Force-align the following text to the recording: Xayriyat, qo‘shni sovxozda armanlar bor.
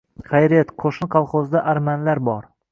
Xayriyat, 0.29 0.71
qo‘shni 0.85 1.09
sovxozda 1.17 1.63
armanlar 1.77 2.27
bor. 2.35 2.53